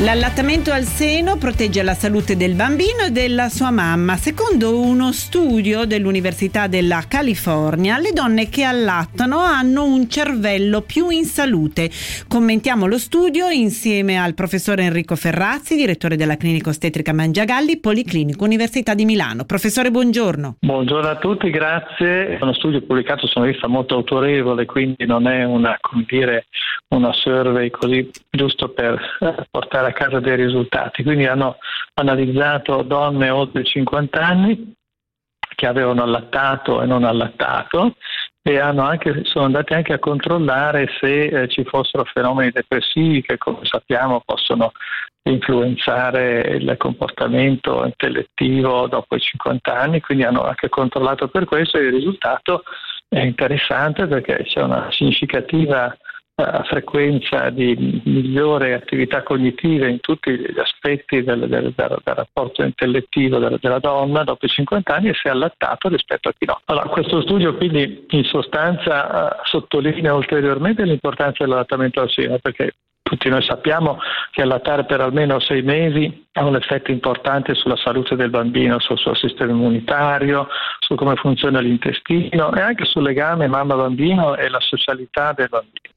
[0.00, 4.16] L'allattamento al seno protegge la salute del bambino e della sua mamma.
[4.16, 11.24] Secondo uno studio dell'Università della California, le donne che allattano hanno un cervello più in
[11.24, 11.88] salute.
[12.28, 18.92] Commentiamo lo studio insieme al professore Enrico Ferrazzi, direttore della clinica ostetrica Mangiagalli, Policlinico Università
[18.92, 19.46] di Milano.
[19.46, 20.56] Professore, buongiorno.
[20.60, 22.36] Buongiorno a tutti, grazie.
[22.36, 25.74] È uno studio pubblicato su una rivista molto autorevole, quindi non è una,
[26.06, 26.48] dire,
[26.88, 31.02] una survey così giusto per eh, portare a casa dei risultati.
[31.02, 31.58] Quindi hanno
[31.94, 34.74] analizzato donne oltre 50 anni
[35.54, 37.96] che avevano allattato e non allattato
[38.42, 43.64] e anche, sono andati anche a controllare se eh, ci fossero fenomeni depressivi che come
[43.64, 44.70] sappiamo possono
[45.24, 51.86] influenzare il comportamento intellettivo dopo i 50 anni, quindi hanno anche controllato per questo e
[51.86, 52.62] il risultato
[53.08, 55.96] è interessante perché c'è una significativa
[56.64, 63.38] frequenza di migliore attività cognitiva in tutti gli aspetti del, del, del, del rapporto intellettivo
[63.38, 66.60] della, della, donna dopo i 50 anni e è allattato rispetto a chi no.
[66.66, 73.30] Allora, questo studio quindi in sostanza uh, sottolinea ulteriormente l'importanza dell'allattamento al seno perché tutti
[73.30, 73.98] noi sappiamo
[74.30, 78.98] che allattare per almeno sei mesi ha un effetto importante sulla salute del bambino, sul
[78.98, 80.48] suo sistema immunitario,
[80.80, 85.94] su come funziona l'intestino e anche sul legame mamma-bambino e la socialità del bambino.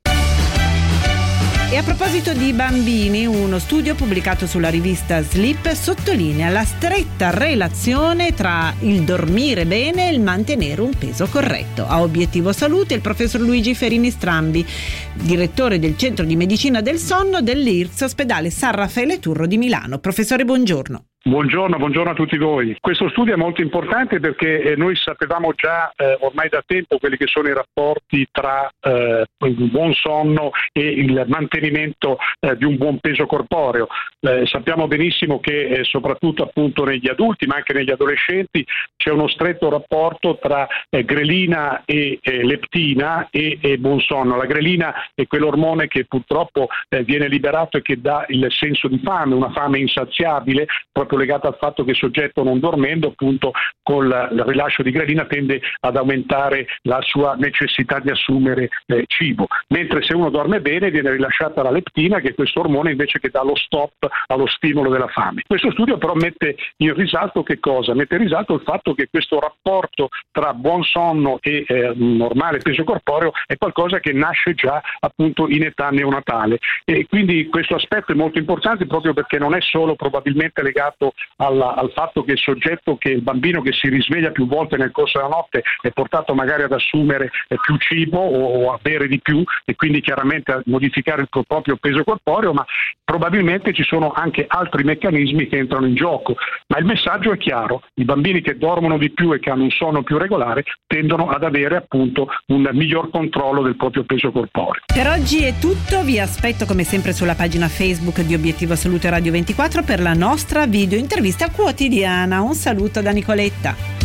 [1.71, 8.33] E a proposito di bambini, uno studio pubblicato sulla rivista Sleep sottolinea la stretta relazione
[8.33, 11.85] tra il dormire bene e il mantenere un peso corretto.
[11.85, 14.65] A obiettivo salute il professor Luigi Ferini Strambi,
[15.13, 19.99] direttore del Centro di Medicina del Sonno dell'IRS Ospedale San Raffaele Turro di Milano.
[19.99, 21.08] Professore, buongiorno.
[21.29, 22.75] Buongiorno, buongiorno, a tutti voi.
[22.79, 27.17] Questo studio è molto importante perché eh, noi sapevamo già eh, ormai da tempo quelli
[27.17, 32.77] che sono i rapporti tra eh, il buon sonno e il mantenimento eh, di un
[32.77, 33.85] buon peso corporeo.
[34.21, 38.65] Eh, sappiamo benissimo che eh, soprattutto appunto negli adulti ma anche negli adolescenti
[38.97, 44.35] c'è uno stretto rapporto tra grelina e leptina e, e, buon sonno.
[44.35, 46.69] La grelina è quell'ormone che purtroppo
[47.03, 51.57] viene liberato e che dà il senso di fame, una fame insaziabile proprio legata al
[51.59, 53.51] fatto che il soggetto non dormendo appunto
[53.83, 59.47] con il rilascio di grelina tende ad aumentare la sua necessità di assumere eh, cibo,
[59.69, 63.29] mentre se uno dorme bene viene rilasciata la leptina che è questo ormone invece che
[63.29, 65.43] dà lo stop allo stimolo della fame.
[65.45, 67.93] Questo studio però mette in risalto che cosa?
[67.93, 72.83] Mette in risalto il fatto che questo rapporto tra buon sonno e eh, normale peso
[72.83, 78.15] corporeo è qualcosa che nasce già appunto in età neonatale e quindi questo aspetto è
[78.15, 82.37] molto importante proprio perché non è solo probabilmente legato legato alla, al fatto che il
[82.37, 86.33] soggetto, che il bambino che si risveglia più volte nel corso della notte è portato
[86.35, 90.51] magari ad assumere eh, più cibo o, o a bere di più e quindi chiaramente
[90.51, 92.65] a modificare il proprio peso corporeo, ma
[93.09, 96.35] probabilmente ci sono anche altri meccanismi che entrano in gioco.
[96.67, 99.71] Ma il messaggio è chiaro, i bambini che dormono di più e che hanno un
[99.71, 104.83] sonno più regolare tendono ad avere appunto un miglior controllo del proprio peso corporeo.
[104.85, 109.31] Per oggi è tutto, vi aspetto come sempre sulla pagina Facebook di Obiettivo Salute Radio
[109.31, 112.41] 24 per la nostra video intervista quotidiana.
[112.41, 113.98] Un saluto da Nicoletta.